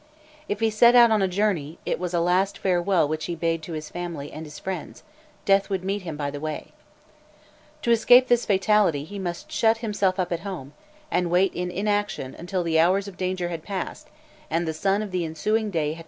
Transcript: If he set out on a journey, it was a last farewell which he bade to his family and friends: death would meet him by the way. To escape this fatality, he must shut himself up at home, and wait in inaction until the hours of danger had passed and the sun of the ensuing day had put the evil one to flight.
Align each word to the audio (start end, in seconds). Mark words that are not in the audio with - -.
If 0.49 0.61
he 0.61 0.71
set 0.71 0.95
out 0.95 1.11
on 1.11 1.21
a 1.21 1.27
journey, 1.27 1.77
it 1.85 1.99
was 1.99 2.11
a 2.11 2.19
last 2.19 2.57
farewell 2.57 3.07
which 3.07 3.25
he 3.25 3.35
bade 3.35 3.61
to 3.61 3.73
his 3.73 3.91
family 3.91 4.31
and 4.31 4.51
friends: 4.51 5.03
death 5.45 5.69
would 5.69 5.83
meet 5.83 6.01
him 6.01 6.17
by 6.17 6.31
the 6.31 6.39
way. 6.39 6.69
To 7.83 7.91
escape 7.91 8.27
this 8.27 8.43
fatality, 8.47 9.03
he 9.03 9.19
must 9.19 9.51
shut 9.51 9.77
himself 9.85 10.19
up 10.19 10.31
at 10.31 10.39
home, 10.39 10.73
and 11.11 11.29
wait 11.29 11.53
in 11.53 11.69
inaction 11.69 12.33
until 12.33 12.63
the 12.63 12.79
hours 12.79 13.07
of 13.07 13.15
danger 13.15 13.49
had 13.49 13.61
passed 13.61 14.07
and 14.49 14.67
the 14.67 14.73
sun 14.73 15.03
of 15.03 15.11
the 15.11 15.23
ensuing 15.23 15.69
day 15.69 15.69
had 15.69 15.69
put 15.69 15.71
the 15.71 15.79
evil 15.79 15.83
one 15.83 15.91
to 15.91 15.95
flight. 15.95 15.99